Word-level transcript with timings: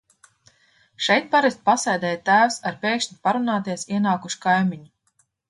Šeit 1.07 1.27
parasti 1.35 1.63
pasēdēja 1.69 2.19
tēvs 2.31 2.57
ar 2.71 2.79
pēkšņi 2.87 3.19
parunāties 3.29 3.87
ienākušu 3.93 4.43
kaimiņu. 4.49 4.91